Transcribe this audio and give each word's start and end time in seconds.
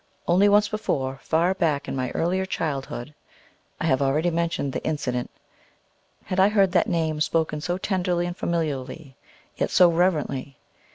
Once 0.25 0.41
only 0.49 0.69
before, 0.71 1.19
far 1.21 1.53
back 1.53 1.87
in 1.87 1.95
my 1.95 2.09
earlier 2.15 2.43
childhood 2.43 3.13
I 3.79 3.85
have 3.85 4.01
already 4.01 4.31
mentioned 4.31 4.73
the 4.73 4.83
incident 4.83 5.29
had 6.23 6.39
I 6.39 6.49
heard 6.49 6.71
that 6.71 6.89
Name 6.89 7.21
spoken 7.21 7.61
so 7.61 7.77
tenderly 7.77 8.25
and 8.25 8.35
familiarly, 8.35 9.15
yet 9.57 9.69
so 9.69 9.91
reverently. 9.91 10.57